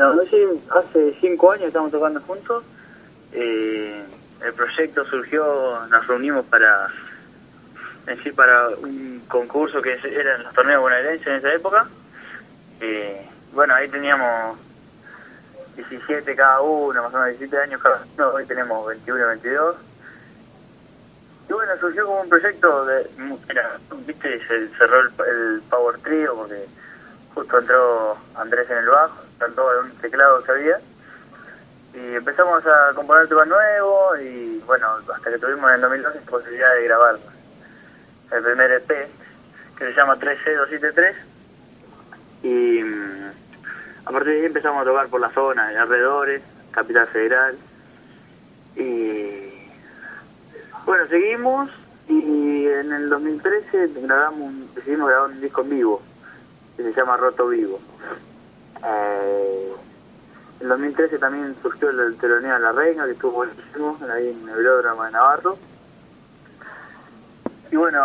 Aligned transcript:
No, 0.00 0.24
sí, 0.30 0.42
hace 0.70 1.14
cinco 1.20 1.52
años 1.52 1.66
estamos 1.66 1.90
tocando 1.92 2.22
juntos. 2.22 2.64
Eh, 3.34 4.02
el 4.42 4.54
proyecto 4.54 5.04
surgió, 5.04 5.86
nos 5.90 6.06
reunimos 6.06 6.46
para 6.46 6.88
en 8.06 8.34
para 8.34 8.70
un 8.70 9.22
concurso 9.28 9.82
que 9.82 9.98
eran 10.02 10.42
los 10.42 10.54
torneos 10.54 10.80
bonaerenses 10.80 11.26
en 11.26 11.34
esa 11.34 11.52
época. 11.52 11.86
Eh, 12.80 13.28
bueno, 13.52 13.74
ahí 13.74 13.90
teníamos 13.90 14.58
17 15.76 16.34
cada 16.34 16.62
uno, 16.62 17.02
más 17.02 17.12
o 17.12 17.18
menos 17.18 17.38
17 17.38 17.58
años 17.58 17.82
cada 17.82 18.02
uno, 18.16 18.28
hoy 18.30 18.46
tenemos 18.46 18.86
21, 18.86 19.26
22. 19.26 19.76
Y 21.46 21.52
bueno, 21.52 21.72
surgió 21.78 22.06
como 22.06 22.22
un 22.22 22.28
proyecto 22.30 22.86
de, 22.86 23.10
era, 23.50 23.78
viste, 24.06 24.46
se 24.46 24.68
cerró 24.78 25.00
el, 25.02 25.60
Power 25.68 25.98
Trio 25.98 26.36
porque 26.36 26.64
justo 27.34 27.58
entró 27.58 28.16
Andrés 28.34 28.70
en 28.70 28.78
el 28.78 28.88
bajo, 28.88 29.29
cantó 29.40 29.66
un 29.82 29.90
teclado 29.96 30.44
que 30.44 30.52
había. 30.52 30.80
Y 31.94 32.14
empezamos 32.14 32.64
a 32.64 32.94
componer 32.94 33.26
temas 33.26 33.48
nuevos 33.48 34.20
y 34.20 34.62
bueno, 34.64 34.86
hasta 35.12 35.30
que 35.30 35.38
tuvimos 35.38 35.68
en 35.70 35.76
el 35.76 35.80
2012 35.80 36.20
la 36.20 36.30
posibilidad 36.30 36.74
de 36.74 36.84
grabar 36.84 37.18
el 38.30 38.42
primer 38.44 38.70
EP 38.70 38.88
que 39.76 39.86
se 39.86 39.92
llama 39.94 40.16
3C273 40.16 41.14
y 42.44 42.82
mm, 42.84 43.30
a 44.04 44.12
partir 44.12 44.32
de 44.32 44.38
ahí 44.38 44.44
empezamos 44.46 44.82
a 44.82 44.84
tocar 44.84 45.08
por 45.08 45.20
la 45.20 45.30
zona, 45.30 45.68
de 45.68 45.78
alrededores, 45.78 46.42
Capital 46.70 47.08
Federal 47.08 47.58
y 48.76 49.68
bueno, 50.86 51.08
seguimos 51.08 51.70
y 52.08 52.68
en 52.68 52.92
el 52.92 53.08
2013 53.08 53.90
grabamos 53.96 54.52
decidimos 54.76 55.08
grabar 55.08 55.30
un 55.30 55.40
disco 55.40 55.62
en 55.62 55.70
vivo 55.70 56.02
que 56.76 56.84
se 56.84 56.92
llama 56.92 57.16
Roto 57.16 57.48
Vivo. 57.48 57.80
Eh, 58.84 59.72
en 60.60 60.68
2013 60.68 61.18
también 61.18 61.56
surgió 61.62 61.90
el 61.90 62.16
teloneo 62.16 62.54
de 62.54 62.60
la 62.60 62.72
Reina, 62.72 63.06
que 63.06 63.12
estuvo 63.12 63.32
buenísimo, 63.32 63.98
ahí 64.12 64.28
en 64.28 64.48
el 64.48 64.56
velódromo 64.56 65.04
de 65.04 65.10
Navarro. 65.10 65.58
Y 67.70 67.76
bueno, 67.76 68.02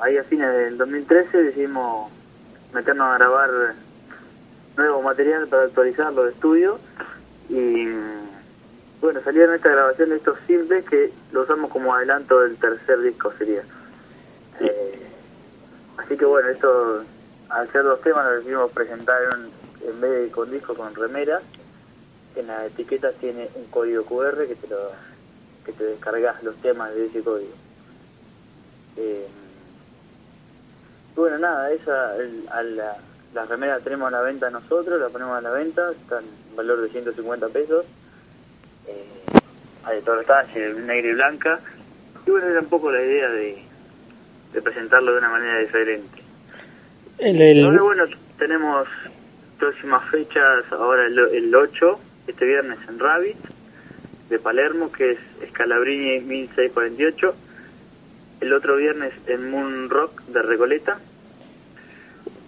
ahí 0.00 0.16
a 0.16 0.24
fines 0.24 0.52
del 0.52 0.78
2013 0.78 1.42
decidimos 1.42 2.10
meternos 2.72 3.08
a 3.08 3.18
grabar 3.18 3.50
nuevo 4.76 5.02
material 5.02 5.48
para 5.48 5.64
actualizarlo 5.64 6.24
de 6.24 6.30
estudio. 6.30 6.78
Y 7.48 7.88
bueno, 9.00 9.20
salieron 9.24 9.54
esta 9.54 9.70
grabación 9.70 10.10
de 10.10 10.16
estos 10.16 10.38
simples 10.46 10.84
que 10.88 11.12
lo 11.32 11.42
usamos 11.42 11.70
como 11.70 11.94
adelanto 11.94 12.40
del 12.40 12.56
tercer 12.56 13.00
disco 13.00 13.32
sería. 13.38 13.62
Eh, 14.60 15.06
así 15.98 16.16
que 16.16 16.24
bueno, 16.24 16.48
esto 16.48 17.04
al 17.48 17.72
ser 17.72 17.82
dos 17.82 18.00
temas 18.02 18.24
lo 18.24 18.36
decidimos 18.36 18.70
presentar 18.72 19.20
en, 19.34 19.59
vez 20.00 20.22
de 20.22 20.30
con 20.30 20.50
disco 20.50 20.74
con 20.74 20.94
remera. 20.94 21.40
En 22.36 22.46
la 22.46 22.66
etiqueta 22.66 23.12
tiene 23.12 23.48
un 23.54 23.64
código 23.66 24.04
QR 24.04 24.46
que 24.46 24.54
te 24.54 24.68
lo 24.68 24.90
que 25.64 25.72
te 25.72 25.84
descargas 25.84 26.42
los 26.42 26.56
temas 26.56 26.94
de 26.94 27.06
ese 27.06 27.22
código. 27.22 27.52
Eh, 28.96 29.26
bueno, 31.16 31.38
nada, 31.38 31.70
esa, 31.72 32.14
a 32.50 32.62
la, 32.62 32.96
la 33.34 33.44
remera 33.44 33.78
tenemos 33.80 34.08
a 34.08 34.10
la 34.10 34.22
venta 34.22 34.50
nosotros, 34.50 35.00
la 35.00 35.08
ponemos 35.08 35.36
a 35.36 35.40
la 35.40 35.50
venta, 35.50 35.90
está 35.92 36.20
en 36.20 36.56
valor 36.56 36.80
de 36.80 36.88
150 36.88 37.48
pesos. 37.48 37.84
Eh, 38.86 39.04
hay 39.84 40.00
de 40.00 40.16
detalle, 40.16 40.74
negra 40.74 41.10
y 41.10 41.14
blanca. 41.14 41.60
Y 42.26 42.30
bueno, 42.30 42.46
era 42.46 42.60
un 42.60 42.68
poco 42.68 42.90
la 42.90 43.02
idea 43.02 43.28
de, 43.28 43.62
de 44.52 44.62
presentarlo 44.62 45.12
de 45.12 45.18
una 45.18 45.30
manera 45.30 45.58
diferente. 45.58 46.22
Ahora, 47.64 47.82
bueno, 47.82 48.04
tenemos 48.38 48.88
próximas 49.60 50.02
fechas, 50.10 50.64
ahora 50.72 51.06
el, 51.06 51.18
el 51.18 51.54
8, 51.54 52.00
este 52.26 52.44
viernes 52.44 52.78
en 52.88 52.98
Rabbit, 52.98 53.36
de 54.28 54.38
Palermo, 54.38 54.90
que 54.90 55.12
es 55.12 55.18
Scalabrini 55.50 56.20
1648 56.20 57.34
el 58.40 58.52
otro 58.52 58.76
viernes 58.76 59.12
en 59.26 59.50
Moon 59.50 59.90
Rock 59.90 60.22
de 60.28 60.42
Recoleta 60.42 60.98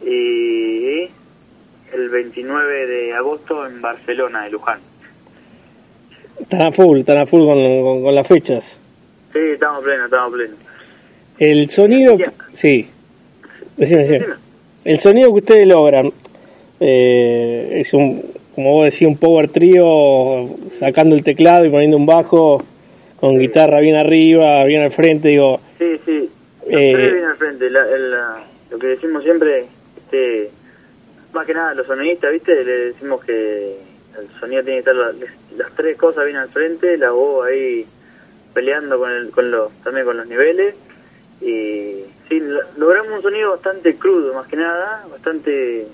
y 0.02 1.02
el 1.92 2.08
29 2.10 2.86
de 2.86 3.12
agosto 3.12 3.66
en 3.66 3.80
Barcelona 3.82 4.44
de 4.44 4.50
Luján. 4.50 4.80
Están 6.40 6.66
a 6.66 6.72
full, 6.72 7.00
están 7.00 7.18
a 7.18 7.26
full 7.26 7.44
con, 7.44 8.02
con, 8.02 8.14
las 8.14 8.26
fechas. 8.26 8.64
Sí, 9.32 9.38
estamos 9.38 9.84
plenos, 9.84 10.06
estamos 10.06 10.32
plenos. 10.32 10.56
El 11.38 11.68
sonido, 11.68 12.16
sí, 12.52 12.88
decime, 13.76 14.02
decime. 14.08 14.34
El 14.84 14.98
sonido 14.98 15.28
que 15.28 15.38
ustedes 15.38 15.68
logran 15.68 16.10
eh, 16.84 17.80
es 17.80 17.94
un, 17.94 18.22
como 18.56 18.72
vos 18.72 18.84
decís, 18.86 19.06
un 19.06 19.16
power 19.16 19.48
trío 19.50 20.48
sacando 20.80 21.14
el 21.14 21.22
teclado 21.22 21.64
y 21.64 21.70
poniendo 21.70 21.96
un 21.96 22.06
bajo 22.06 22.64
con 23.16 23.38
guitarra 23.38 23.80
bien 23.80 23.94
arriba, 23.94 24.64
bien 24.64 24.82
al 24.82 24.90
frente, 24.90 25.28
digo. 25.28 25.60
Sí, 25.78 26.00
sí, 26.04 26.28
eh, 26.66 27.12
bien 27.12 27.24
al 27.24 27.36
frente. 27.36 27.70
lo 27.70 28.78
que 28.80 28.86
decimos 28.88 29.22
siempre, 29.22 29.66
este, 29.96 30.50
más 31.32 31.46
que 31.46 31.54
nada 31.54 31.72
los 31.74 31.86
sonidistas, 31.86 32.32
¿viste? 32.32 32.64
Le 32.64 32.86
decimos 32.86 33.24
que 33.24 33.76
el 34.18 34.40
sonido 34.40 34.64
tiene 34.64 34.82
que 34.82 34.90
estar 34.90 34.96
las, 34.96 35.72
tres 35.76 35.96
cosas 35.96 36.24
bien 36.24 36.36
al 36.36 36.48
frente, 36.48 36.98
la 36.98 37.12
voz 37.12 37.46
ahí 37.46 37.86
peleando 38.54 38.98
con, 38.98 39.12
el, 39.12 39.30
con 39.30 39.52
los, 39.52 39.70
también 39.84 40.04
con 40.04 40.16
los 40.16 40.26
niveles. 40.26 40.74
Y 41.40 42.04
sí, 42.28 42.42
logramos 42.76 43.12
un 43.12 43.22
sonido 43.22 43.52
bastante 43.52 43.94
crudo, 43.94 44.34
más 44.34 44.48
que 44.48 44.56
nada, 44.56 45.06
bastante 45.10 45.86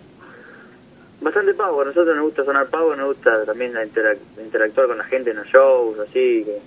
bastante 1.21 1.55
power. 1.55 1.87
A 1.87 1.91
nosotros 1.91 2.17
nos 2.17 2.25
gusta 2.27 2.45
sonar 2.45 2.67
power, 2.69 2.97
nos 2.97 3.15
gusta 3.15 3.45
también 3.45 3.75
la 3.75 3.85
interactuar 3.85 4.87
con 4.87 4.99
la 4.99 5.05
gente 5.05 5.31
en 5.31 5.37
los 5.37 5.47
shows, 5.47 5.99
así 6.01 6.45
que 6.45 6.59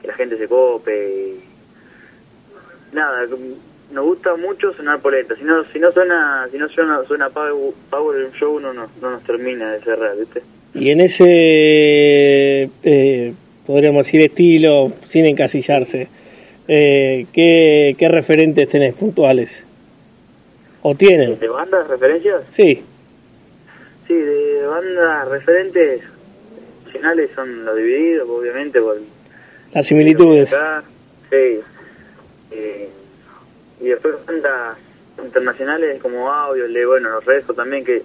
que 0.00 0.08
la 0.08 0.14
gente 0.14 0.36
se 0.38 0.48
cope. 0.48 1.34
Nada, 2.92 3.26
nos 3.92 4.04
gusta 4.04 4.36
mucho 4.36 4.72
sonar 4.72 5.00
poleta. 5.00 5.36
Si 5.36 5.44
no, 5.44 5.64
si 5.64 5.78
no 5.78 5.92
suena, 5.92 6.48
si 6.50 6.58
no 6.58 6.68
suena, 6.68 7.02
suena 7.04 7.28
power, 7.30 8.16
el 8.16 8.32
show 8.32 8.58
no, 8.58 8.72
no, 8.72 8.88
nos 9.00 9.22
termina 9.24 9.72
de 9.72 9.80
cerrar, 9.80 10.16
¿viste? 10.16 10.42
Y 10.74 10.90
en 10.90 11.00
ese, 11.00 12.70
eh, 12.82 13.34
podríamos 13.66 14.06
decir, 14.06 14.22
estilo, 14.22 14.92
sin 15.08 15.26
encasillarse, 15.26 16.08
eh, 16.68 17.26
¿qué, 17.32 17.96
¿qué 17.98 18.08
referentes 18.08 18.68
tenés 18.68 18.94
puntuales? 18.94 19.64
¿O 20.82 20.94
tienen? 20.94 21.38
¿De 21.38 21.48
bandas 21.48 21.88
referencias? 21.88 22.42
Sí. 22.52 22.82
Sí, 24.10 24.16
de 24.16 24.66
bandas 24.66 25.28
referentes 25.28 26.02
nacionales 26.84 27.30
son 27.32 27.64
los 27.64 27.76
divididos, 27.76 28.28
obviamente, 28.28 28.80
por 28.80 28.96
las 29.72 29.86
similitudes. 29.86 30.50
Sí. 31.30 31.60
Eh, 32.50 32.88
y 33.80 33.84
después 33.84 34.16
bandas 34.26 34.76
internacionales 35.22 36.02
como 36.02 36.28
Audio, 36.28 36.66
le 36.66 36.84
bueno, 36.86 37.08
los 37.10 37.24
restos 37.24 37.54
también, 37.54 37.84
que 37.84 38.02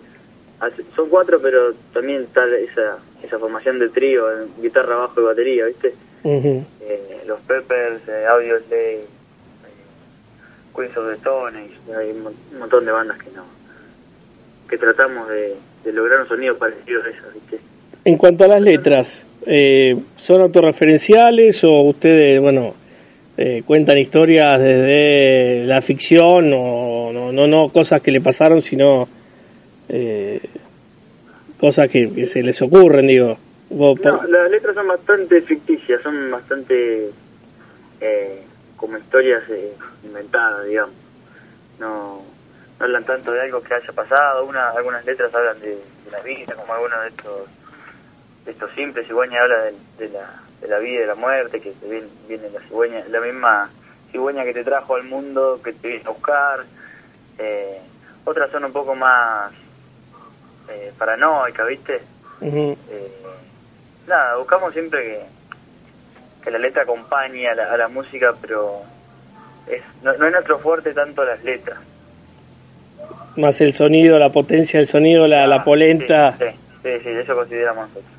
son 0.96 1.10
cuatro, 1.10 1.42
pero 1.42 1.74
también 1.92 2.22
está 2.22 2.46
esa, 2.56 3.00
esa 3.24 3.40
formación 3.40 3.80
de 3.80 3.90
trío, 3.90 4.28
guitarra, 4.62 4.98
bajo 4.98 5.22
y 5.22 5.24
batería, 5.24 5.66
¿viste? 5.66 5.96
eh, 6.82 7.24
los 7.26 7.40
Peppers, 7.40 8.08
eh, 8.08 8.28
Audio, 8.28 8.60
le 8.70 8.96
eh, 8.98 9.06
Queens 10.76 10.96
of 10.98 11.08
the 11.08 11.16
Stone, 11.16 11.68
hay 11.98 12.12
un 12.12 12.60
montón 12.60 12.86
de 12.86 12.92
bandas 12.92 13.18
que 13.18 13.32
no 13.32 13.65
que 14.70 14.78
tratamos 14.78 15.28
de, 15.30 15.56
de 15.84 15.94
lograr 15.94 16.22
un 16.22 16.28
sonido 16.28 16.58
parecido 16.58 17.04
a 17.04 17.10
eso, 17.10 17.24
¿viste? 17.34 17.60
En 18.04 18.18
cuanto 18.18 18.46
a 18.46 18.48
las 18.48 18.62
letras, 18.62 19.08
eh, 19.46 19.96
¿son 20.16 20.42
autorreferenciales 20.42 21.64
o 21.64 21.82
ustedes, 21.82 22.40
bueno, 22.42 22.74
eh, 23.38 23.64
cuentan 23.66 23.98
historias 23.98 24.60
desde 24.62 25.66
la 25.66 25.82
ficción 25.82 26.52
o 26.54 27.12
no, 27.12 27.32
no, 27.32 27.48
no 27.48 27.70
cosas 27.70 28.02
que 28.02 28.12
le 28.12 28.22
pasaron, 28.22 28.62
sino 28.62 29.08
eh, 29.90 30.40
cosas 31.60 31.88
que, 31.88 32.26
se 32.26 32.42
les 32.42 32.62
ocurren, 32.62 33.08
digo? 33.08 33.38
no, 33.70 33.94
las 34.28 34.52
letras 34.52 34.76
son 34.76 34.88
bastante 34.88 35.42
ficticias, 35.42 36.02
son 36.02 36.32
bastante 36.32 37.10
eh, 38.00 38.42
como 38.78 38.98
historias 38.98 39.44
inventadas, 40.04 40.66
digamos. 40.68 40.96
No, 41.80 42.22
no 42.80 42.86
hablan 42.86 43.06
tanto 43.06 43.32
de 43.32 43.42
algo 43.42 43.62
que 43.62 43.74
haya 43.74 43.94
pasado, 43.94 44.46
una, 44.46 44.70
algunas 44.72 45.06
letras 45.06 45.34
hablan 45.34 45.60
de, 45.60 45.70
de 45.70 46.12
la 46.12 46.20
vida, 46.22 46.56
como 46.56 46.74
algunos 46.74 47.02
de 47.02 47.08
estos 47.10 47.50
esto 48.46 48.70
simple, 48.76 49.04
cigüeña 49.06 49.42
habla 49.42 49.58
de, 49.98 50.10
la, 50.10 50.42
de 50.62 50.68
la 50.68 50.78
vida 50.78 50.94
y 50.94 51.00
de 51.00 51.08
la 51.08 51.16
muerte, 51.16 51.60
que 51.60 51.72
te 51.72 51.88
viene, 51.90 52.08
viene 52.28 52.50
la 52.52 52.60
cigüeña, 52.62 53.04
la 53.10 53.20
misma 53.20 53.72
cigüeña 54.12 54.44
que 54.44 54.54
te 54.54 54.64
trajo 54.64 54.96
al 54.96 55.04
mundo, 55.04 55.60
que 55.64 55.74
te 55.74 55.88
viene 55.88 56.04
a 56.06 56.10
buscar. 56.12 56.64
Eh, 57.38 57.82
otras 58.24 58.52
son 58.52 58.66
un 58.66 58.72
poco 58.72 58.96
más 58.96 59.52
eh, 60.70 60.94
paranoicas, 60.98 61.68
¿viste? 61.68 62.02
eh, 62.90 63.24
nada, 64.08 64.36
buscamos 64.36 64.74
siempre 64.74 65.02
que, 65.02 65.26
que 66.44 66.52
la 66.52 66.60
letra 66.60 66.84
acompañe 66.84 67.48
a 67.48 67.56
la, 67.56 67.74
a 67.74 67.78
la 67.78 67.88
música, 67.88 68.36
pero 68.40 68.84
es, 69.68 69.82
no, 70.04 70.12
es 70.12 70.20
nuestro 70.20 70.60
fuerte 70.60 70.94
tanto 70.94 71.24
las 71.24 71.44
letras. 71.44 71.80
Más 73.38 73.60
el 73.62 73.74
sonido, 73.74 74.18
la 74.18 74.30
potencia 74.30 74.80
del 74.80 74.88
sonido, 74.88 75.28
la, 75.28 75.46
la 75.46 75.58
ah, 75.58 75.64
polenta. 75.64 76.38
Sí, 76.38 76.46
Sí, 76.86 76.92
sí, 77.04 77.10
eso 77.10 77.34
consideramos 77.34 77.88
nosotros. 77.90 78.14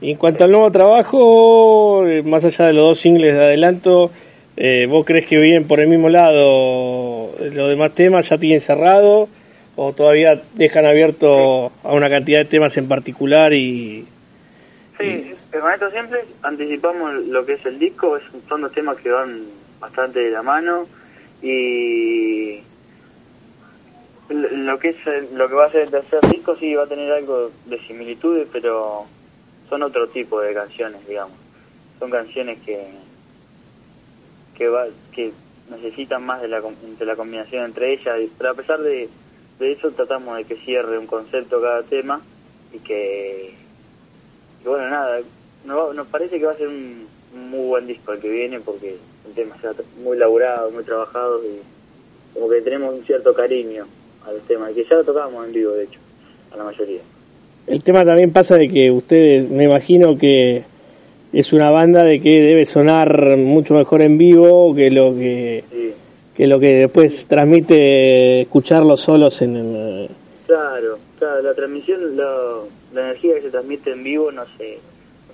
Y 0.00 0.12
en 0.12 0.16
cuanto 0.16 0.44
al 0.44 0.52
nuevo 0.52 0.70
trabajo, 0.70 2.06
eh, 2.06 2.22
más 2.22 2.44
allá 2.44 2.66
de 2.66 2.72
los 2.74 2.90
dos 2.90 3.00
singles 3.00 3.34
de 3.34 3.44
adelanto, 3.44 4.12
eh, 4.56 4.86
¿vos 4.88 5.04
crees 5.04 5.26
que 5.26 5.36
vienen 5.36 5.66
por 5.66 5.80
el 5.80 5.88
mismo 5.88 6.08
lado 6.08 7.32
los 7.40 7.68
demás 7.68 7.92
temas? 7.96 8.28
¿Ya 8.28 8.38
tienen 8.38 8.60
cerrado? 8.60 9.28
¿O 9.74 9.92
todavía 9.92 10.40
dejan 10.54 10.86
abierto 10.86 11.72
a 11.82 11.92
una 11.92 12.08
cantidad 12.08 12.38
de 12.38 12.44
temas 12.44 12.76
en 12.76 12.86
particular? 12.86 13.52
y 13.52 14.06
Sí, 14.96 15.34
esto 15.52 15.90
siempre 15.90 16.20
anticipamos 16.42 17.26
lo 17.26 17.44
que 17.44 17.54
es 17.54 17.66
el 17.66 17.80
disco, 17.80 18.16
son 18.48 18.60
dos 18.60 18.72
temas 18.72 18.96
que 18.98 19.10
van 19.10 19.40
bastante 19.80 20.20
de 20.20 20.30
la 20.30 20.42
mano 20.42 20.86
y 21.42 22.60
lo 24.70 24.78
que 24.78 24.90
es 24.90 25.32
lo 25.32 25.48
que 25.48 25.54
va 25.54 25.66
a 25.66 25.70
ser 25.70 25.82
el 25.82 25.90
tercer 25.90 26.20
disco 26.30 26.56
sí 26.56 26.74
va 26.74 26.84
a 26.84 26.86
tener 26.86 27.10
algo 27.12 27.50
de 27.66 27.78
similitudes, 27.86 28.46
pero 28.52 29.04
son 29.68 29.82
otro 29.82 30.08
tipo 30.08 30.40
de 30.40 30.54
canciones, 30.54 31.06
digamos. 31.08 31.36
Son 31.98 32.08
canciones 32.08 32.58
que 32.64 32.86
que 34.56 34.68
va 34.68 34.86
que 35.12 35.32
necesitan 35.70 36.24
más 36.24 36.40
de 36.40 36.48
la, 36.48 36.60
de 36.60 37.04
la 37.04 37.16
combinación 37.16 37.64
entre 37.64 37.94
ellas, 37.94 38.16
pero 38.38 38.50
a 38.50 38.54
pesar 38.54 38.80
de, 38.80 39.08
de 39.58 39.72
eso 39.72 39.90
tratamos 39.90 40.36
de 40.36 40.44
que 40.44 40.56
cierre 40.56 40.98
un 40.98 41.06
concepto 41.06 41.60
cada 41.60 41.82
tema 41.82 42.20
y 42.72 42.78
que, 42.78 43.54
bueno, 44.64 44.88
nada, 44.88 45.20
nos 45.64 46.06
parece 46.08 46.38
que 46.38 46.46
va 46.46 46.52
a 46.52 46.56
ser 46.56 46.68
un, 46.68 47.08
muy 47.34 47.66
buen 47.66 47.86
disco 47.86 48.12
el 48.12 48.20
que 48.20 48.28
viene 48.28 48.60
porque 48.60 48.98
el 49.26 49.34
tema 49.34 49.56
está 49.56 49.72
muy 50.02 50.16
laburado, 50.16 50.70
muy 50.70 50.84
trabajado 50.84 51.40
y 51.44 51.60
como 52.34 52.48
que 52.48 52.60
tenemos 52.60 52.94
un 52.94 53.04
cierto 53.04 53.34
cariño 53.34 53.86
al 54.26 54.40
tema, 54.46 54.68
que 54.72 54.84
ya 54.84 54.96
lo 54.96 55.04
tocábamos 55.04 55.46
en 55.46 55.52
vivo, 55.52 55.72
de 55.72 55.84
hecho, 55.84 55.98
a 56.52 56.56
la 56.56 56.64
mayoría. 56.64 57.00
El 57.66 57.82
tema 57.82 58.04
también 58.04 58.32
pasa 58.32 58.56
de 58.56 58.68
que 58.68 58.90
ustedes, 58.90 59.48
me 59.50 59.64
imagino 59.64 60.16
que 60.18 60.64
es 61.32 61.52
una 61.52 61.70
banda 61.70 62.02
de 62.02 62.20
que 62.20 62.40
debe 62.40 62.66
sonar 62.66 63.36
mucho 63.36 63.74
mejor 63.74 64.02
en 64.02 64.18
vivo 64.18 64.74
que 64.74 64.90
lo 64.90 65.14
que 65.14 65.64
que 66.40 66.46
lo 66.46 66.58
que 66.58 66.74
después 66.74 67.26
transmite 67.26 68.40
escucharlos 68.40 69.02
solos 69.02 69.42
en 69.42 69.56
el... 69.56 70.08
Claro, 70.46 70.98
claro, 71.18 71.42
la 71.42 71.52
transmisión, 71.52 72.16
la, 72.16 72.60
la 72.94 73.00
energía 73.02 73.34
que 73.34 73.42
se 73.42 73.50
transmite 73.50 73.92
en 73.92 74.02
vivo, 74.02 74.32
no 74.32 74.44
sé, 74.56 74.78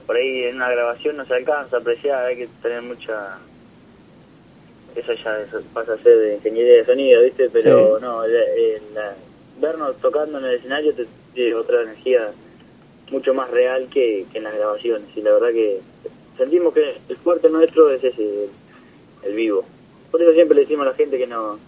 por 0.04 0.16
ahí 0.16 0.44
en 0.44 0.56
una 0.56 0.68
grabación 0.68 1.16
no 1.16 1.24
se 1.24 1.34
alcanza 1.34 1.76
a 1.76 1.78
apreciar, 1.80 2.26
hay 2.26 2.36
que 2.36 2.48
tener 2.60 2.82
mucha 2.82 3.38
eso 4.96 5.12
ya 5.12 5.44
pasa 5.72 5.94
a 5.94 5.98
ser 5.98 6.18
de 6.18 6.34
ingeniería 6.36 6.74
de 6.74 6.84
sonido, 6.84 7.22
¿viste? 7.22 7.48
Pero 7.50 7.98
no, 8.00 8.22
vernos 9.60 9.96
tocando 9.98 10.38
en 10.38 10.44
el 10.44 10.54
escenario 10.54 10.94
te 10.94 11.06
tiene 11.34 11.54
otra 11.54 11.82
energía 11.82 12.30
mucho 13.10 13.34
más 13.34 13.50
real 13.50 13.88
que, 13.90 14.26
en 14.32 14.42
las 14.42 14.54
grabaciones. 14.54 15.08
Y 15.16 15.22
la 15.22 15.32
verdad 15.32 15.52
que 15.52 15.80
sentimos 16.36 16.74
que 16.74 16.96
el 17.08 17.16
fuerte 17.18 17.48
nuestro 17.48 17.90
es 17.90 18.02
ese, 18.02 18.48
el, 19.22 19.34
vivo. 19.34 19.64
Por 20.10 20.22
eso 20.22 20.32
siempre 20.32 20.54
le 20.54 20.62
decimos 20.62 20.86
a 20.86 20.90
la 20.90 20.96
gente 20.96 21.18
que 21.18 21.26
no 21.26 21.58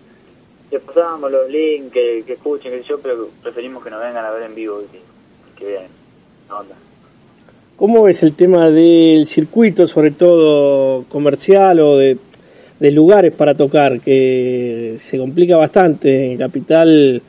que 0.71 0.81
pasamos 0.81 1.33
los 1.33 1.49
links, 1.49 1.93
que, 1.93 2.25
escuchen, 2.27 2.71
que 2.71 2.83
yo, 2.87 2.99
pero 3.01 3.31
preferimos 3.43 3.83
que 3.83 3.89
nos 3.89 4.01
vengan 4.01 4.25
a 4.25 4.31
ver 4.31 4.43
en 4.43 4.55
vivo 4.55 4.83
y 4.83 5.59
que, 5.59 5.65
vean 5.65 5.87
la 6.47 6.59
onda. 6.59 6.75
¿Cómo 7.77 8.03
ves 8.03 8.23
el 8.23 8.35
tema 8.35 8.69
del 8.69 9.25
circuito, 9.25 9.87
sobre 9.87 10.11
todo 10.11 11.05
comercial 11.09 11.81
o 11.81 11.97
de 11.97 12.19
de 12.81 12.91
lugares 12.91 13.35
para 13.35 13.55
tocar, 13.55 14.01
que 14.01 14.97
se 14.99 15.19
complica 15.19 15.57
bastante. 15.57 16.33
En 16.33 16.39
Capital 16.39 17.23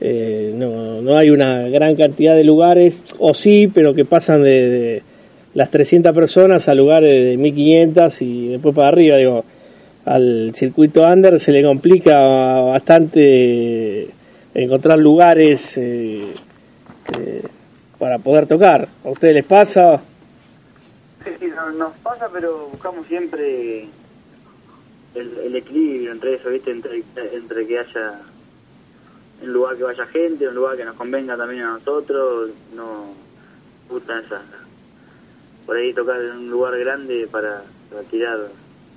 eh, 0.00 0.52
no, 0.54 1.00
no 1.00 1.16
hay 1.16 1.30
una 1.30 1.68
gran 1.68 1.96
cantidad 1.96 2.34
de 2.34 2.44
lugares, 2.44 3.02
o 3.18 3.34
sí, 3.34 3.68
pero 3.72 3.94
que 3.94 4.04
pasan 4.04 4.42
de, 4.42 5.02
las 5.54 5.70
300 5.70 6.14
personas 6.14 6.68
a 6.68 6.74
lugares 6.74 7.30
de 7.30 7.36
1500 7.36 8.22
y 8.22 8.48
después 8.48 8.74
para 8.74 8.88
arriba. 8.88 9.16
Digo, 9.16 9.44
al 10.04 10.52
circuito 10.54 11.02
under 11.02 11.40
se 11.40 11.52
le 11.52 11.62
complica 11.62 12.18
bastante 12.18 14.08
encontrar 14.52 14.98
lugares 14.98 15.76
eh, 15.78 16.34
eh, 17.18 17.42
para 17.98 18.18
poder 18.18 18.46
tocar. 18.46 18.88
¿A 19.04 19.08
ustedes 19.08 19.34
les 19.34 19.44
pasa? 19.44 20.00
Sí, 21.24 21.30
sí, 21.40 21.46
nos 21.78 21.92
pasa, 22.02 22.28
pero 22.32 22.68
buscamos 22.70 23.06
siempre 23.06 23.86
el, 25.14 25.56
equilibrio 25.56 26.12
entre 26.12 26.34
eso, 26.34 26.50
¿viste? 26.50 26.70
Entre, 26.70 27.02
entre 27.32 27.66
que 27.66 27.78
haya 27.78 28.20
un 29.42 29.52
lugar 29.52 29.76
que 29.76 29.84
vaya 29.84 30.06
gente, 30.06 30.48
un 30.48 30.54
lugar 30.54 30.76
que 30.76 30.84
nos 30.84 30.96
convenga 30.96 31.36
también 31.36 31.62
a 31.62 31.72
nosotros, 31.72 32.50
no 32.74 33.14
gusta 33.88 34.20
esa 34.20 34.42
por 35.66 35.76
ahí 35.76 35.92
tocar 35.92 36.20
en 36.20 36.30
un 36.32 36.50
lugar 36.50 36.78
grande 36.78 37.26
para, 37.30 37.62
para 37.90 38.02
tirar 38.02 38.38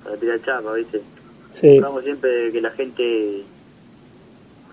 para 0.04 0.16
tirar 0.16 0.40
chapa, 0.42 0.72
¿viste? 0.74 1.02
Sí. 1.54 1.74
Buscamos 1.74 2.04
siempre 2.04 2.52
que 2.52 2.60
la 2.60 2.70
gente 2.70 3.42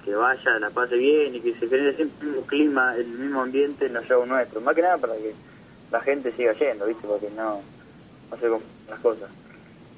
que 0.04 0.16
vaya, 0.16 0.60
la 0.60 0.70
pase 0.70 0.96
bien 0.98 1.36
y 1.36 1.40
que 1.40 1.54
se 1.56 1.68
genere 1.68 1.96
siempre 1.96 2.20
el 2.22 2.28
mismo 2.28 2.46
clima, 2.46 2.96
el 2.96 3.08
mismo 3.08 3.42
ambiente 3.42 3.88
en 3.88 3.94
los 3.94 4.06
shows 4.06 4.28
nuestros. 4.28 4.64
Más 4.64 4.76
que 4.76 4.82
nada 4.84 4.98
para 4.98 5.16
que 5.16 5.34
la 5.92 6.00
gente 6.02 6.32
siga 6.34 6.54
yendo, 6.54 6.86
¿viste? 6.86 7.08
Porque 7.08 7.30
no, 7.36 7.62
no 8.30 8.38
se 8.38 8.50
las 8.90 9.00
cosas. 9.00 9.30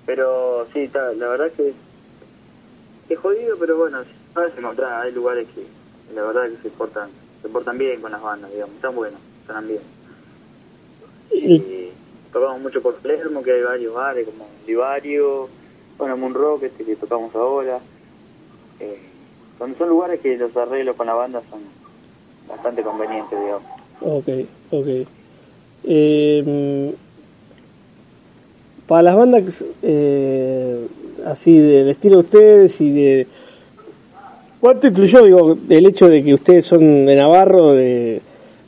Pero 0.08 0.66
sí, 0.74 0.90
la 0.94 1.28
verdad 1.28 1.52
que 1.52 1.74
es 3.10 3.20
jodido, 3.20 3.58
pero 3.60 3.78
bueno, 3.78 4.00
se 4.04 4.60
encontrar, 4.60 5.06
hay 5.06 5.12
lugares 5.12 5.48
que 5.54 5.64
la 6.16 6.24
verdad 6.24 6.50
que 6.50 6.64
se 6.64 6.70
portan, 6.70 7.10
se 7.42 7.50
portan 7.50 7.78
bien 7.78 8.00
con 8.02 8.14
las 8.14 8.22
bandas, 8.22 8.50
digamos, 8.52 8.74
están 8.76 8.96
buenos, 8.96 9.20
están 9.42 9.68
bien. 9.68 9.82
Y 11.30 11.90
tocamos 12.32 12.62
mucho 12.62 12.82
por 12.82 12.96
Palermo, 12.96 13.44
que 13.44 13.52
hay 13.52 13.62
varios 13.62 13.94
bares 13.94 14.26
como 14.26 14.48
Livario, 14.66 15.50
bueno, 15.98 16.16
Moon 16.16 16.34
Rock, 16.34 16.64
este 16.64 16.86
que 16.86 16.96
tocamos 16.96 17.36
ahora. 17.36 17.80
Eh, 18.80 19.00
son, 19.60 19.76
lugares 19.90 20.22
que 20.22 20.38
los 20.38 20.56
arreglos 20.56 20.96
con 20.96 21.08
la 21.08 21.16
banda 21.16 21.42
son 21.50 21.60
bastante 22.48 22.82
convenientes, 22.82 23.38
digamos. 23.38 23.64
Ok, 24.00 24.30
ok. 24.72 25.08
Eh, 25.84 26.96
para 28.88 29.02
las 29.04 29.16
bandas 29.16 29.64
eh, 29.84 30.88
así 31.26 31.58
del 31.60 31.90
estilo 31.90 32.16
de 32.16 32.22
ustedes 32.22 32.82
y 32.82 32.92
de 32.92 33.28
cuánto 34.62 34.88
incluyó 34.88 35.24
digo 35.24 35.58
el 35.70 35.86
hecho 35.86 36.08
de 36.08 36.24
que 36.24 36.34
ustedes 36.34 36.66
son 36.66 37.06
de 37.06 37.16
Navarro 37.16 37.74
de, 37.74 38.22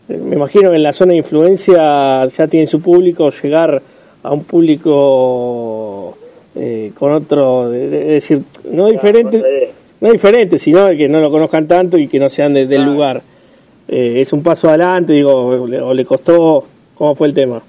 me 0.09 0.35
imagino 0.35 0.69
que 0.69 0.75
en 0.75 0.83
la 0.83 0.93
zona 0.93 1.13
de 1.13 1.19
influencia 1.19 2.25
ya 2.25 2.47
tienen 2.47 2.67
su 2.67 2.81
público 2.81 3.29
llegar 3.31 3.81
a 4.21 4.33
un 4.33 4.43
público 4.43 6.17
eh, 6.55 6.91
con 6.97 7.13
otro 7.13 7.73
es 7.73 7.89
decir 7.91 8.41
no 8.71 8.87
diferente 8.87 9.71
no 10.01 10.11
diferente 10.11 10.57
sino 10.57 10.89
que 10.89 11.07
no 11.07 11.21
lo 11.21 11.31
conozcan 11.31 11.67
tanto 11.67 11.97
y 11.97 12.07
que 12.07 12.19
no 12.19 12.29
sean 12.29 12.53
del 12.53 12.83
lugar. 12.83 13.21
Eh, 13.87 14.21
es 14.21 14.33
un 14.33 14.43
paso 14.43 14.67
adelante 14.67 15.13
digo 15.13 15.33
o 15.33 15.93
le, 15.93 16.05
costó 16.05 16.63
cómo 16.93 17.15
fue 17.15 17.27
el 17.27 17.33
tema 17.33 17.61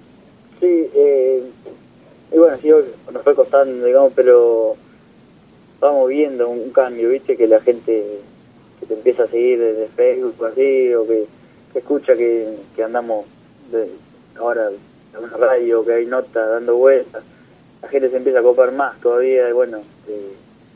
sí 0.61 0.67
eh 0.95 1.43
y 2.33 2.39
bueno, 2.39 2.57
sí, 2.61 2.69
nos 3.13 3.23
fue 3.23 3.35
costando, 3.35 3.85
digamos, 3.85 4.13
pero 4.15 4.77
vamos 5.81 6.09
viendo 6.09 6.49
un, 6.49 6.71
cambio, 6.71 7.11
¿viste? 7.11 7.37
Que 7.37 7.49
la 7.49 7.61
gente 7.61 8.21
que 8.79 8.87
te 8.87 8.95
empieza 8.95 9.25
a 9.25 9.29
seguir 9.29 9.59
desde 9.59 9.89
Facebook 9.89 10.35
o 10.39 10.45
así, 10.47 10.95
o 10.95 11.07
que, 11.07 11.27
escucha 11.75 12.15
que, 12.15 12.57
andamos 12.85 13.27
de, 13.73 13.89
ahora 14.39 14.69
en 14.71 15.25
una 15.25 15.37
radio, 15.37 15.85
que 15.85 15.93
hay 15.93 16.07
nota 16.07 16.47
dando 16.47 16.77
vueltas, 16.77 17.23
la 17.83 17.89
gente 17.89 18.11
se 18.11 18.17
empieza 18.17 18.41
a 18.41 18.43
copar 18.43 18.73
más 18.73 19.01
todavía, 19.01 19.49
y 19.49 19.53
bueno, 19.53 19.79
eh, 20.09 20.33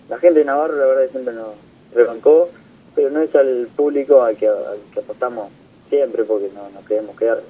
la 0.08 0.18
gente 0.18 0.40
de 0.40 0.44
Navarro 0.44 0.76
la 0.76 0.86
verdad 0.86 1.10
siempre 1.10 1.34
nos 1.34 1.54
rebancó, 1.94 2.48
pero 2.94 3.10
no 3.10 3.20
es 3.20 3.34
al 3.34 3.68
público 3.76 4.22
al 4.22 4.36
que, 4.36 4.50
que 4.92 5.00
apostamos 5.00 5.50
siempre, 5.88 6.24
porque 6.24 6.50
no 6.54 6.68
nos 6.70 6.84
queremos 6.86 7.16
quedar. 7.16 7.42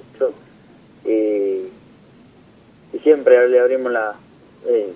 Eh, 1.05 1.67
y 1.67 1.69
siempre 3.05 3.47
le 3.47 3.59
abrimos 3.59 3.91
la 3.91 4.15
eh, 4.67 4.91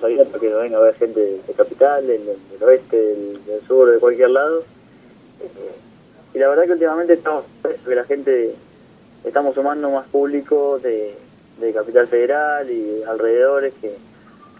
para 0.00 0.40
que 0.40 0.48
venga 0.48 0.78
a 0.78 0.80
ver 0.80 0.94
gente 0.94 1.20
de, 1.20 1.52
capital, 1.54 2.06
del, 2.06 2.22
oeste, 2.62 2.96
del, 2.96 3.60
sur, 3.68 3.90
de 3.90 3.98
cualquier 3.98 4.30
lado. 4.30 4.60
Eh, 5.40 6.34
y 6.34 6.38
la 6.38 6.48
verdad 6.48 6.64
que 6.64 6.72
últimamente 6.72 7.12
estamos 7.12 7.44
que 7.86 7.94
la 7.94 8.04
gente 8.04 8.54
estamos 9.22 9.54
sumando 9.54 9.90
más 9.90 10.06
público 10.08 10.80
de, 10.82 11.14
de 11.60 11.72
Capital 11.74 12.08
Federal 12.08 12.70
y 12.70 13.02
alrededores 13.02 13.74
que, 13.82 13.92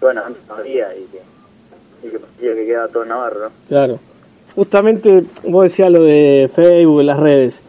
bueno, 0.01 0.23
antes 0.27 0.43
no 0.47 0.55
había 0.57 0.95
y 0.95 1.07
que, 1.07 2.07
y 2.07 2.11
que, 2.11 2.55
que 2.55 2.67
queda 2.67 2.89
todo 2.89 3.07
Navarro. 3.07 3.51
Claro. 3.69 3.99
Justamente 4.55 5.25
vos 5.45 5.63
decías 5.65 5.91
lo 5.91 6.03
de 6.03 6.51
Facebook, 6.55 7.03
las 7.03 7.19
redes. 7.19 7.63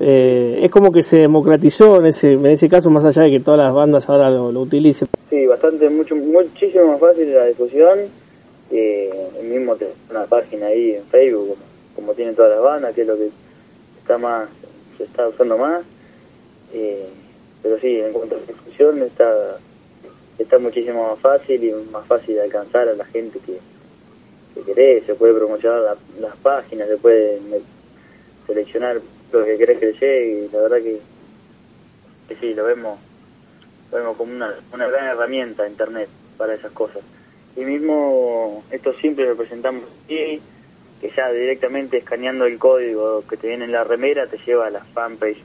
Eh, 0.00 0.60
es 0.62 0.70
como 0.70 0.92
que 0.92 1.02
se 1.02 1.18
democratizó 1.18 1.98
en 1.98 2.06
ese, 2.06 2.34
en 2.34 2.46
ese 2.46 2.68
caso, 2.68 2.90
más 2.90 3.04
allá 3.04 3.22
de 3.22 3.30
que 3.30 3.40
todas 3.40 3.60
las 3.60 3.72
bandas 3.72 4.08
ahora 4.08 4.30
lo, 4.30 4.48
utilicen. 4.60 5.08
Sí, 5.28 5.46
bastante, 5.46 5.88
mucho, 5.90 6.14
muchísimo 6.14 6.86
más 6.86 7.00
fácil 7.00 7.34
la 7.34 7.46
difusión. 7.46 7.98
Eh, 8.70 9.10
el 9.40 9.46
mismo 9.48 9.76
una 10.10 10.24
página 10.26 10.66
ahí 10.66 10.92
en 10.92 11.04
Facebook, 11.06 11.56
como, 11.96 12.12
tienen 12.12 12.34
todas 12.34 12.52
las 12.52 12.62
bandas, 12.62 12.94
que 12.94 13.02
es 13.02 13.06
lo 13.08 13.16
que 13.16 13.30
está 14.00 14.18
más 14.18 14.48
se 14.98 15.04
está 15.04 15.28
usando 15.28 15.56
más. 15.56 15.84
Eh, 16.72 17.06
pero 17.62 17.78
sí, 17.80 17.98
en 17.98 18.12
cuanto 18.12 18.36
a 18.36 18.38
difusión 18.40 19.02
está, 19.02 19.58
está 20.38 20.58
muchísimo 20.58 21.08
más 21.08 21.18
fácil 21.20 21.64
y 21.64 21.72
más 21.90 22.06
fácil 22.06 22.34
de 22.34 22.42
alcanzar 22.42 22.88
a 22.88 22.94
la 22.94 23.04
gente 23.06 23.38
que, 23.40 23.58
que 24.54 24.62
querés. 24.62 25.04
Se 25.06 25.14
puede 25.14 25.34
promocionar 25.34 25.96
las 26.20 26.36
páginas, 26.36 26.88
se 26.88 26.96
puede 26.98 27.40
seleccionar 28.46 29.00
lo 29.32 29.44
que 29.44 29.58
querés 29.58 29.78
que 29.78 29.86
le 29.86 29.92
llegue. 29.92 30.46
Y 30.46 30.48
la 30.52 30.62
verdad 30.62 30.78
que, 30.78 30.98
que 32.28 32.36
sí, 32.36 32.54
lo 32.54 32.64
vemos, 32.64 32.98
lo 33.90 33.98
vemos 33.98 34.16
como 34.16 34.32
una, 34.32 34.54
una 34.72 34.86
gran 34.88 35.06
herramienta 35.06 35.68
Internet 35.68 36.08
para 36.36 36.54
esas 36.54 36.72
cosas. 36.72 37.02
Y 37.56 37.64
mismo 37.64 38.62
esto 38.70 38.92
siempre 38.94 39.26
lo 39.26 39.36
presentamos 39.36 39.82
aquí, 40.04 40.40
que 41.00 41.10
ya 41.16 41.30
directamente 41.32 41.98
escaneando 41.98 42.44
el 42.44 42.58
código 42.58 43.24
que 43.28 43.36
te 43.36 43.48
viene 43.48 43.64
en 43.64 43.72
la 43.72 43.84
remera 43.84 44.26
te 44.26 44.38
lleva 44.46 44.66
a 44.66 44.70
la 44.70 44.80
fanpage. 44.80 45.42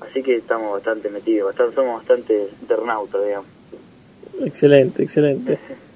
Así 0.00 0.22
que 0.22 0.36
estamos 0.36 0.72
bastante 0.72 1.08
metidos, 1.10 1.48
bastante, 1.48 1.74
somos 1.74 1.98
bastante 1.98 2.48
internautas, 2.60 3.24
digamos. 3.24 3.48
Excelente, 4.44 5.02
excelente. 5.02 5.58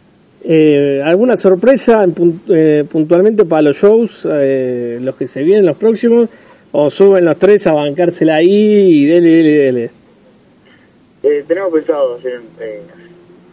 Eh, 0.42 1.02
¿Alguna 1.04 1.36
sorpresa 1.36 2.00
eh, 2.48 2.84
puntualmente 2.90 3.44
para 3.44 3.60
los 3.60 3.76
shows, 3.76 4.26
eh, 4.26 4.98
los 4.98 5.14
que 5.14 5.26
se 5.26 5.42
vienen, 5.42 5.66
los 5.66 5.76
próximos? 5.76 6.30
¿O 6.72 6.90
suben 6.90 7.24
los 7.24 7.38
tres 7.38 7.66
a 7.66 7.72
bancársela 7.72 8.36
ahí 8.36 9.02
y 9.02 9.06
dele, 9.06 9.28
dele, 9.28 9.50
dele? 9.50 9.90
Eh, 11.22 11.44
tenemos 11.46 11.72
pensado 11.72 12.14
hacer 12.14 12.40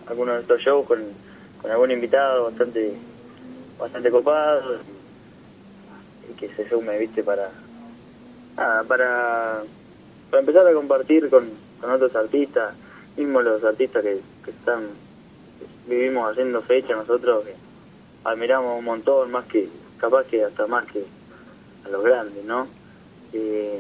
algunos 0.07 0.35
de 0.35 0.41
estos 0.41 0.61
shows 0.61 0.85
con, 0.85 0.99
con 1.61 1.71
algún 1.71 1.91
invitado 1.91 2.45
bastante 2.45 2.93
bastante 3.79 4.09
copado 4.09 4.79
y 6.29 6.33
que 6.39 6.49
se 6.49 6.69
sume, 6.69 6.97
viste, 6.97 7.23
para 7.23 7.49
para, 8.55 9.61
para 10.29 10.39
empezar 10.39 10.67
a 10.67 10.73
compartir 10.73 11.29
con, 11.29 11.49
con 11.79 11.91
otros 11.91 12.15
artistas, 12.15 12.73
mismo 13.15 13.41
los 13.41 13.63
artistas 13.63 14.03
que, 14.03 14.19
que 14.43 14.51
están 14.51 14.87
vivimos 15.87 16.31
haciendo 16.31 16.61
fecha 16.61 16.95
nosotros 16.95 17.45
que 17.45 17.53
admiramos 18.23 18.77
un 18.77 18.85
montón, 18.85 19.31
más 19.31 19.45
que, 19.45 19.69
capaz 19.97 20.25
que 20.25 20.43
hasta 20.43 20.67
más 20.67 20.85
que 20.85 21.03
a 21.85 21.89
los 21.89 22.03
grandes, 22.03 22.43
¿no? 22.45 22.67
Eh, 23.37 23.79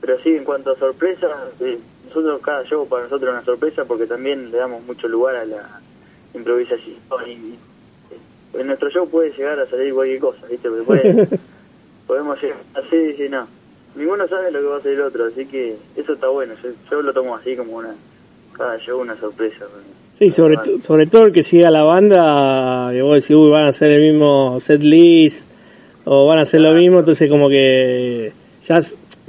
pero 0.00 0.18
sí, 0.20 0.34
en 0.34 0.44
cuanto 0.44 0.70
a 0.70 0.78
sorpresas, 0.78 1.30
eh, 1.60 1.78
nosotros 2.06 2.40
cada 2.42 2.64
show 2.64 2.86
para 2.88 3.04
nosotros 3.04 3.28
es 3.28 3.34
una 3.34 3.44
sorpresa 3.44 3.84
porque 3.84 4.06
también 4.06 4.50
le 4.50 4.58
damos 4.58 4.84
mucho 4.84 5.08
lugar 5.08 5.36
a 5.36 5.44
la 5.44 5.80
improvisación 6.34 6.96
y, 7.26 7.54
en 8.52 8.66
nuestro 8.66 8.90
show 8.90 9.08
puede 9.08 9.30
llegar 9.30 9.60
a 9.60 9.66
salir 9.66 9.94
cualquier 9.94 10.18
cosa, 10.20 10.46
¿viste? 10.50 10.68
Porque 10.68 11.28
podemos 12.06 12.40
llegar 12.42 12.58
así 12.74 12.96
y 12.96 13.06
decir, 13.08 13.30
no, 13.30 13.46
ninguno 13.94 14.26
sabe 14.26 14.50
lo 14.50 14.60
que 14.60 14.66
va 14.66 14.76
a 14.78 14.82
salir 14.82 15.00
otro, 15.00 15.26
así 15.26 15.46
que 15.46 15.76
eso 15.96 16.12
está 16.14 16.28
bueno, 16.28 16.54
yo, 16.90 17.02
lo 17.02 17.12
tomo 17.12 17.36
así 17.36 17.56
como 17.56 17.76
una, 17.76 17.94
cada 18.52 18.78
show 18.78 19.00
una 19.00 19.16
sorpresa. 19.16 19.66
Sí, 20.18 20.30
sobre, 20.30 20.56
sobre 20.82 21.06
todo 21.06 21.22
el 21.22 21.32
que 21.32 21.42
siga 21.42 21.70
la 21.70 21.82
banda, 21.82 22.90
que 22.92 23.02
vos 23.02 23.14
decís, 23.14 23.36
uy, 23.36 23.50
van 23.50 23.66
a 23.66 23.68
hacer 23.68 23.90
el 23.90 24.12
mismo 24.12 24.58
set 24.60 24.82
list, 24.82 25.49
o 26.12 26.26
van 26.26 26.38
a 26.38 26.42
hacer 26.42 26.60
lo 26.60 26.74
mismo, 26.74 26.98
entonces 26.98 27.30
como 27.30 27.48
que 27.48 28.32
ya 28.66 28.82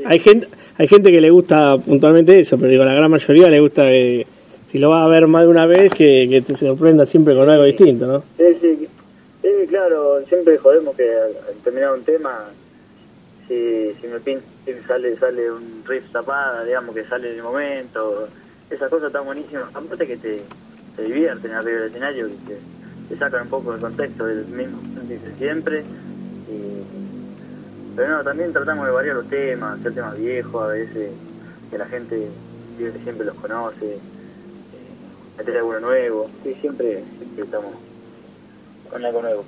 hay 0.04 0.18
gente 0.18 0.48
hay 0.80 0.88
gente 0.88 1.12
que 1.12 1.22
le 1.22 1.30
gusta 1.30 1.78
puntualmente 1.78 2.40
eso, 2.40 2.58
pero 2.58 2.72
digo, 2.72 2.84
la 2.84 2.96
gran 2.96 3.12
mayoría 3.12 3.50
le 3.50 3.60
gusta 3.60 3.84
que 3.84 4.26
si 4.66 4.80
lo 4.80 4.90
va 4.90 5.04
a 5.04 5.08
ver 5.08 5.28
más 5.28 5.44
de 5.44 5.50
una 5.50 5.68
vez, 5.68 5.94
que, 5.94 6.28
que 6.28 6.42
te 6.42 6.56
sorprenda 6.56 7.06
siempre 7.06 7.36
con 7.36 7.48
algo 7.48 7.66
distinto, 7.66 8.08
¿no? 8.08 8.24
Sí, 8.36 8.58
sí, 8.60 8.88
sí, 9.44 9.50
claro, 9.70 10.26
siempre 10.28 10.58
jodemos 10.58 10.96
que 10.96 11.04
al 11.04 11.56
terminar 11.64 11.94
un 11.94 12.04
tema 12.04 12.46
si, 13.48 13.94
si 14.02 14.08
me 14.08 14.20
pinta, 14.20 14.44
sale, 14.88 15.16
sale 15.18 15.52
un 15.52 15.84
riff 15.86 16.12
tapada, 16.12 16.64
digamos 16.64 16.96
que 16.96 17.04
sale 17.04 17.30
en 17.30 17.36
el 17.36 17.44
momento, 17.44 18.28
esas 18.72 18.90
cosas 18.90 19.08
están 19.08 19.26
buenísimas, 19.26 19.66
aparte 19.72 20.08
que 20.08 20.18
te, 20.18 20.42
te 20.96 21.04
divierten 21.04 21.52
arriba 21.52 21.82
del 21.82 21.90
escenario, 21.90 22.28
y 22.28 22.34
te, 22.48 22.58
te 23.08 23.18
sacan 23.18 23.44
un 23.44 23.50
poco 23.50 23.74
del 23.74 23.82
contexto 23.82 24.26
del 24.26 24.48
mismo 24.48 24.80
siempre, 25.38 25.84
pero 27.96 28.18
no, 28.18 28.24
también 28.24 28.54
tratamos 28.54 28.86
de 28.86 28.92
variar 28.92 29.16
los 29.16 29.28
temas, 29.28 29.80
hacer 29.80 29.94
temas 29.94 30.18
viejos 30.18 30.64
a 30.64 30.68
veces, 30.68 31.12
que 31.70 31.78
la 31.78 31.86
gente 31.86 32.30
siempre 33.04 33.26
los 33.26 33.36
conoce, 33.36 33.94
eh, 33.96 34.00
meter 35.38 35.58
alguno 35.58 35.80
nuevo, 35.82 36.30
sí, 36.44 36.56
siempre, 36.62 37.04
siempre 37.18 37.44
estamos 37.44 37.76
con 38.90 39.06
algo 39.06 39.22
nuevo. 39.22 39.46